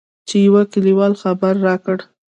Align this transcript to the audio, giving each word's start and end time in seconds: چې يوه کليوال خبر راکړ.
چې 0.27 0.35
يوه 0.47 0.63
کليوال 0.73 1.13
خبر 1.21 1.53
راکړ. 1.67 1.97